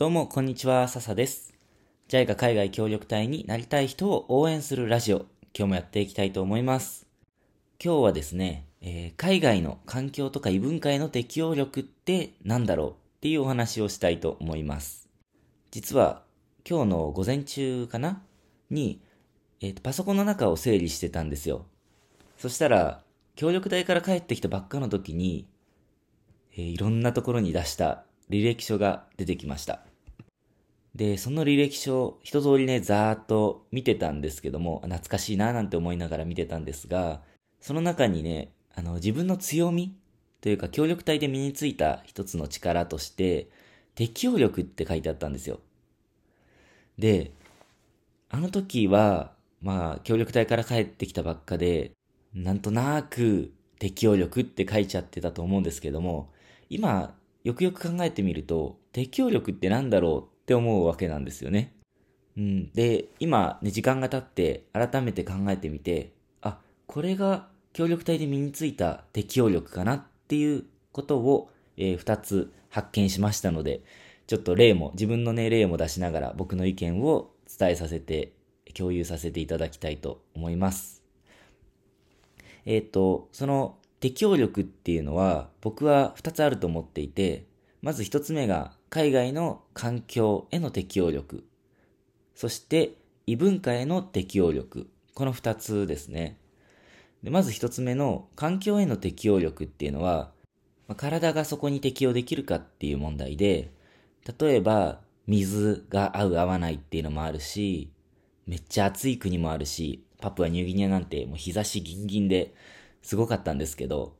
[0.00, 1.52] どうも、こんにちは、笹です。
[2.08, 7.06] JICA 海外協力隊になりたい人を応援するラジオ、今日もやっていきたいと思います。
[7.84, 15.06] 今日はですね、えー、海外の環境とか異文化への適応力って何だろうっていうお話をしたいと思います。
[15.70, 16.22] 実は、
[16.66, 18.22] 今日の午前中かな？
[18.70, 19.02] に、
[19.60, 21.66] えーと、パソコンの中を整理してたんですよ。
[22.38, 23.02] そしたら、
[23.36, 25.46] 協力隊から帰ってきたばっかの時に、
[26.54, 29.82] えー、いろんなところに出した履歴書が出てきました。
[30.94, 37.22] で、その履歴書、一通りね、ざーっと見てたんですけども、懐かしいななんて思いながら見てたんですが、
[37.60, 39.96] その中にね、あの、自分の強み
[40.40, 43.48] というか協力隊で身についた一つの力として、
[43.94, 45.60] 適応力って書いてあったんですよ。
[46.98, 47.32] で、
[48.30, 51.92] あの時は、まあ、協力隊から帰ってきたばっかで、
[52.34, 56.32] なんとなく適応力って書いちゃってたと思うんですけども、
[56.68, 61.74] 今、よくよく考えてみると、適応力って何だろうって思うわけなんですよね。
[62.36, 62.72] うん。
[62.72, 73.82] で、今、ね、時間が経って改めて考えてみて、あ、これが協力隊で身についた適応力かなっていうことを、えー、2つ発見しましたので、
[74.26, 78.32] ちょっと例も、自分のね、例も出しながら僕の意見を伝えさせて、
[78.74, 81.02] 共有させていただきたいと思います。
[82.64, 87.46] えっ、ー、と、その適応力っていうのは僕は2つあると思っていて、
[87.82, 91.44] まず1つ目が海外の環境への適応力。
[92.34, 94.90] そして、異文化への適応力。
[95.14, 96.40] この二つですね。
[97.22, 100.32] でまず一つ目の環境への適応力っていうのは、
[100.88, 103.72] まあ、体がそこに適応できるかっていう問題で、
[104.40, 107.92] 例えば、水が合う合わないっていうのもあるし、
[108.48, 112.54] めっちゃ暑い国もあるし、パプアニューギニアなんてもう日差しギンギンで
[113.02, 114.16] すごかったんですけど、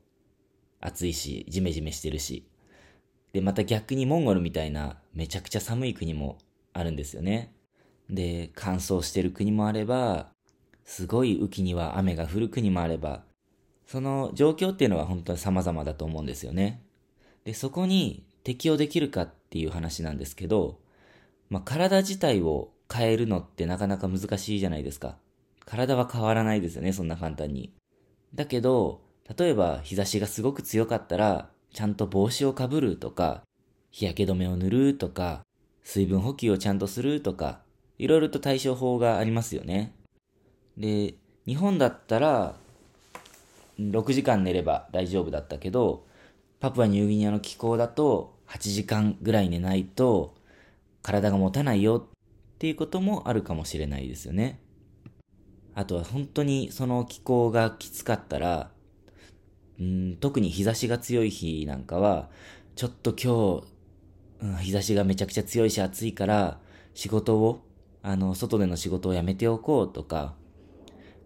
[0.79, 2.45] 暑いし、ジメジメしてるし。
[3.33, 6.37] で、また逆にモンゴルみたいなめちゃくちゃ寒い国も
[6.73, 7.53] あるんですよね。
[8.09, 10.31] で、乾燥してる国もあれば、
[10.83, 13.23] すごい雨季には雨が降る国もあれば、
[13.87, 16.83] その状況っていうのは本当に様々だと思うんですよね。
[17.43, 20.79] で、そこに適応できるかっていう話なんですけど、
[21.49, 25.17] まあ、体自体を変えるのってなかなか難しいじゃないですか。
[25.65, 27.73] 体は変わらないですよね、そんな簡単に。
[28.33, 29.01] だけど、
[29.37, 33.43] 例えば日差しがすごく強かったら、ちゃんと帽子をかぶるとか、
[33.91, 35.45] 日焼け止めを塗るとか、
[35.83, 37.61] 水分補給をちゃんとするとか、
[37.97, 39.93] いろいろと対処法がありますよね。
[40.77, 41.15] で、
[41.45, 42.55] 日本だったら、
[43.79, 46.05] 6時間寝れば大丈夫だったけど、
[46.59, 50.35] パプアニューギニアの気候だと8時間ぐらい寝ないと
[51.01, 52.17] 体が持たないよっ
[52.59, 54.59] ていうこともあるかもしれないですよね。
[55.73, 58.69] あとは本当にその気候がきつかったら、
[59.81, 62.29] うん、特に日差しが強い日なんかは、
[62.75, 63.63] ちょっと今
[64.41, 66.59] 日、うん、日差しがめちゃくちゃ強いし暑いから、
[66.93, 67.65] 仕事を、
[68.03, 70.35] あの、外での仕事をやめておこうとか、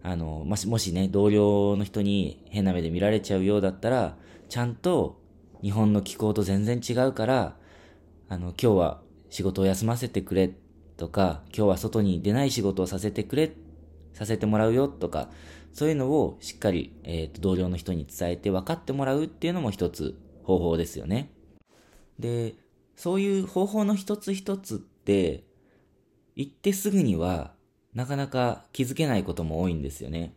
[0.02, 4.16] あの、もし、もしね、同僚の人に変な目で見られちゃうようだったら、
[4.48, 5.20] ちゃんと
[5.62, 7.56] 日本の気候と全然違うから、
[8.30, 10.54] あの、今日は仕事を休ませてくれ
[10.96, 13.52] とか、今日は外に出ない仕事をさせてくれ、
[14.16, 15.28] させてもらうよとか、
[15.74, 21.30] そういうのをしっかり、え、ー、と、同僚の人に伝えて分かってもらうっていうのも一つ方法ですよね。
[22.18, 22.54] で、
[22.96, 25.44] そういう方法の一つ一つって、
[26.34, 27.52] 行ってすぐには、
[27.92, 30.34] なかなか気づけないことも多いんですよね。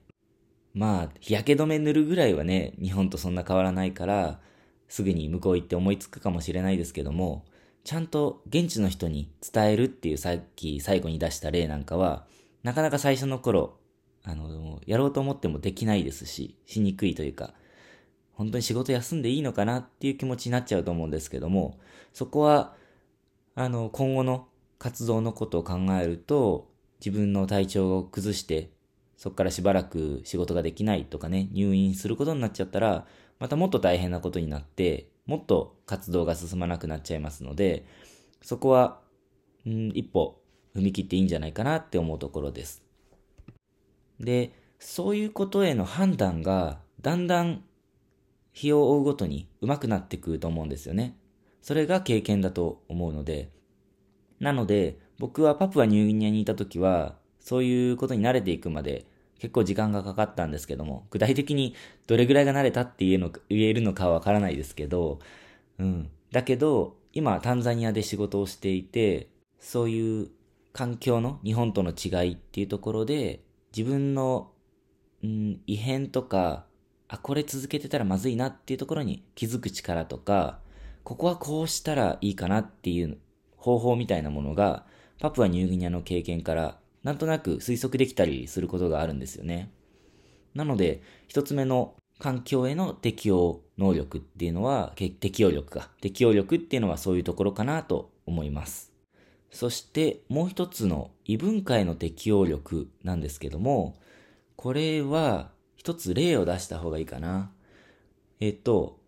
[0.74, 4.42] まあ、日焼け止め塗るぐらいはね、日本とそんな変わらないから、
[4.90, 7.46] すぐに向こう行って思いつくかもしれないですけども、
[7.86, 12.28] ちゃんと現地の人に伝えるっていうさっき最後に出した例なんかは、
[12.64, 13.80] なかなか最初の頃
[14.24, 17.54] あの、やろうと思ってもできないですし、しにくいというか、
[18.34, 21.80] 本当に仕事休んでいいのかなっていう気持ちになっちゃうと思うんですけども、
[22.14, 22.76] そこは、
[23.56, 24.48] あの、今後の
[24.78, 26.70] 活動のことを考えると、
[27.04, 28.72] 自分の体調を崩して、
[29.18, 33.06] そこからしばらく仕事ができないとかね、入院することになっちゃったら、
[33.40, 37.86] またもっと大変なことになって、もっと活動が進まなくなっちゃいますので、
[38.42, 39.02] そこは、
[39.66, 40.42] うん、一歩
[40.76, 42.84] 踏み切っていいんじゃないかなって思うところです。
[44.20, 47.64] で、そういうことへの判断がだんだん
[48.52, 51.16] 日を追うごとに上手くなってくると思うんですよね。
[51.62, 53.50] それが経験だと思うので。
[54.40, 59.06] なので、僕はパプアニューギニアにいた時は、そういうことに慣れていくまで
[59.40, 61.76] 結構時間がかかったんですけども、具体的に
[62.08, 65.20] どれぐらいが慣れたって言えの言えるのかわからないですけど、
[65.80, 66.10] うん。
[66.32, 69.30] だけど、今タンザニアで仕事をしていて、
[69.60, 70.30] そういう
[70.74, 73.42] 環境の日本との違いっていうところで、
[73.76, 74.52] 自分の、
[75.24, 76.66] うん、異変とか、
[77.08, 80.60] あ、これ続けてたらまずいなっていうところに気づく力とか、
[81.04, 83.18] ここはこうしたらいいかなっていう
[83.58, 84.86] 方法みたいなものが、
[85.20, 89.72] パプアニューギニアの経験からなんとなく推測できたりすることがあるんですよね。
[90.54, 95.90] なので、一つ目の環境への適応能力っていうのは、適応力か。
[96.02, 98.94] 適応力っていうのはそういうところかなと思います。
[99.52, 103.96] そしてもう一つの異文化への適応力なんですけども、
[104.56, 107.52] これは一つ例を出した方がいいかな。
[108.40, 109.00] えっと、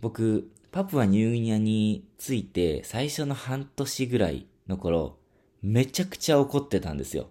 [0.00, 5.18] 僕、パプアニューギニアについて最初の半年ぐらいの頃、
[5.62, 7.30] めちゃくちゃ怒ってたんですよ。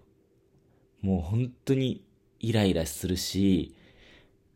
[1.00, 2.04] もう本当に
[2.38, 3.74] イライラするし、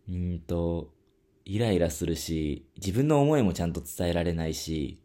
[0.09, 0.91] うんと、
[1.45, 4.99] イライラするし、自分の思いもちゃんと伝えられないし、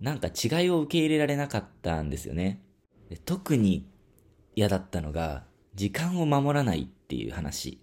[0.00, 2.62] なんか違いを受け入れられなかったんですよね。
[3.24, 3.88] 特に
[4.54, 7.80] 嫌だったのが、時間を守らないっていう話。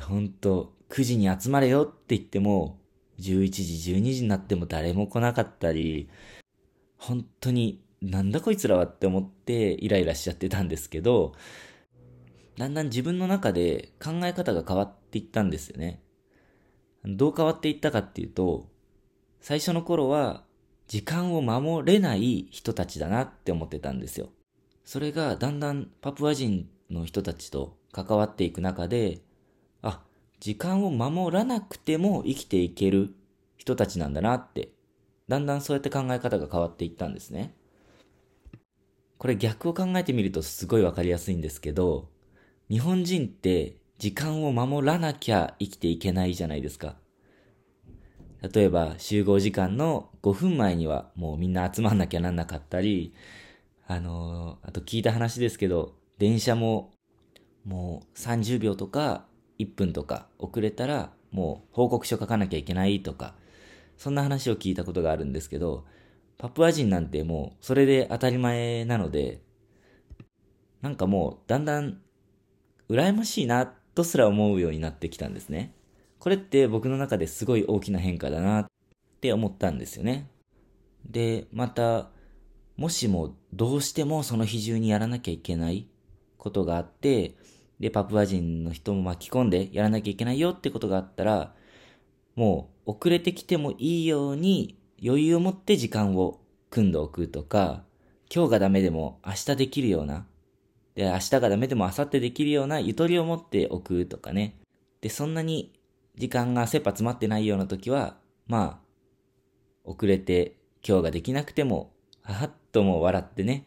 [0.00, 2.78] ほんと、9時に集まれよって言っても、
[3.18, 6.08] 11時、12時になっても誰も来なかったり、
[6.96, 11.34] 本当になんだこいつらはって思ってイライラしちゃってたんですけど、
[12.56, 16.02] だんだん自分の中で考え方が変わっていったんですよね。
[17.04, 18.68] どう変わっていったかっていうと、
[19.40, 20.44] 最初の頃は
[20.86, 24.28] 時間を守れない人たちだなって思ってたんですよ。
[24.84, 29.20] それがだんだんパプア人の人たちと関わっていく中で、
[29.82, 30.02] あ、
[30.40, 33.14] 時間を守らなくても生きていける
[33.56, 34.72] 人たちなんだなって、
[35.26, 37.54] だんだんそうやって考え方が変わっていったんですね。
[39.16, 42.10] これ逆を考えてみるとすごいわかりやすいんですけど、
[42.68, 46.96] 日本人って時間を守らなきゃ生きていけないじゃないですか。
[48.52, 53.14] 例えば集合時間の5分前にはもうみんな集まんなきゃなんなかったり、
[53.86, 56.92] あのー、あと聞いた話ですけど、電車も
[57.64, 59.24] もう30秒とか
[59.58, 63.34] 1分とか遅れたらもう報告書書かなきゃいけないとか、
[63.96, 65.86] そんな話を聞いたことがあるんですけど、
[66.36, 69.40] パプア人なんてもうそれで当たり前なので、
[70.82, 71.98] なんかもうだんだん
[72.90, 73.64] 羨ましいな
[73.94, 75.72] とすら思うようになってきたんですね。
[76.24, 78.66] これって僕の中ですごい大きな変化だなっ
[79.20, 80.26] て思ったんですよね。
[81.04, 82.08] で、また、
[82.78, 85.86] もしもどうしてもその日中にやらなきゃいけない
[86.38, 87.34] ことがあって、
[87.78, 91.52] で、パプア人の人も巻き込んでやらなきゃいけないよってことがあったら、
[92.36, 96.40] もう遅れてきてもいいように余裕を持って時間を
[96.70, 97.84] 組んでおくとか、
[98.34, 100.24] 今日がダメでも明日できるような、
[100.94, 104.58] で、明日がダメでも明後日できるようなゆとりを持っておくとかね。
[105.02, 105.70] で、そんなに
[106.16, 108.16] 時間が切羽詰まってないような時は、
[108.46, 108.84] まあ、
[109.84, 110.56] 遅れて
[110.86, 113.66] 今日ができなくても、ははっとも笑ってね、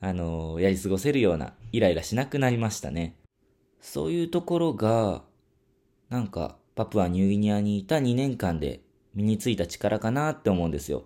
[0.00, 3.16] あのー、やり過ごせるような、イライラしなくなりましたね。
[3.80, 5.22] そういうところが、
[6.08, 8.80] なんか、パプアニューギニアにいた2年間で
[9.14, 11.04] 身についた力かなって思うんですよ。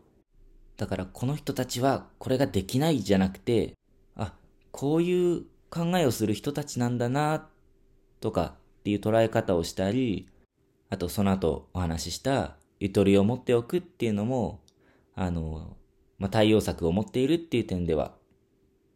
[0.76, 3.74] だからこの人たちはこれができないじゃなくて、
[4.16, 4.34] あ、
[4.72, 7.48] こういう考えをする人たちなんだな、
[8.20, 10.28] とかっていう捉え方をしたり、
[10.90, 14.60] あとその後お話ししたゆとりを持っておくっていうのも、
[15.14, 15.76] あの、
[16.18, 18.14] まあ、対応策を持っているっていう点では、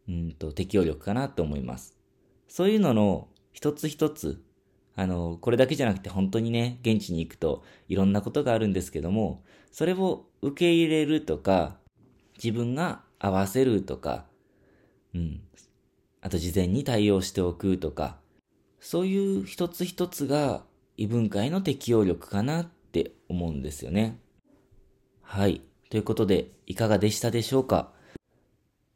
[0.07, 1.97] うんと適応力かなと思います。
[2.47, 4.43] そういうのの一つ一つ
[4.97, 11.77] あの、これだけじゃなくて本当にね、現地に行くといろんなことがあるんですけども、それを受け入れるとか、
[12.37, 14.25] 自分が合わせるとか、
[15.13, 15.41] うん。
[16.21, 18.19] あと事前に対応しておくとか、
[18.79, 20.63] そういう一つ一つが
[20.97, 24.19] 異文化への適応力かなって思うんですよね。
[25.21, 25.61] はい。
[25.89, 27.91] ということで、いかがでしたでしょうか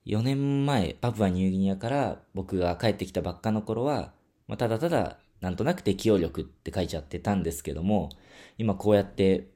[0.05, 4.13] ?4 年前、パプアニューギニアから僕が帰ってきたばっかの頃は、
[4.47, 8.09] まあ、ただただなんとなく適応力って書いちゃってたんですけども、
[8.57, 9.47] 今こうやって、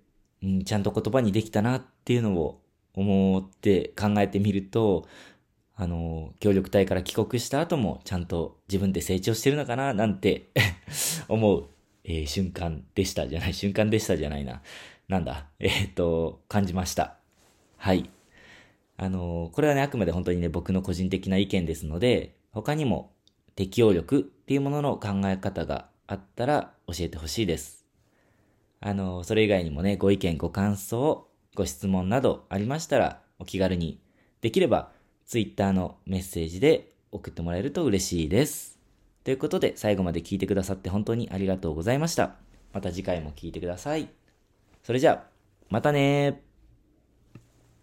[0.41, 2.61] うん、ちゃんと言葉にできたなっていうのを
[2.93, 5.07] 思って考えてみると、
[5.75, 10.49] あの、協力隊から帰国した後もちゃんと自分で成長してるのかななんて
[11.27, 11.65] 思う、
[12.03, 14.61] えー、瞬間でしたじゃない、 瞬間でしたじゃないな。
[15.07, 17.17] なんだ、えー、っと、感じました。
[17.77, 18.09] はい。
[18.97, 23.11] あの、これはね、あくまで本当にね、僕の個人的な意見ですので、他にも
[23.55, 27.85] 適応力っていうものの考え方があったら教えてほしいです。
[28.79, 33.99] あの、それ以外にもね、ご意見、ご感想、ご質問などありましたらお気軽に、
[34.41, 34.91] できれば
[35.25, 38.72] Twitter のメッセージで送ってもらえると嬉しいです。
[39.23, 42.35] ということで最後まで聞いてくださって本当にありがとうございました。
[42.73, 44.09] また次回も聞いてください。
[44.83, 45.29] それじゃあ、
[45.69, 46.41] またね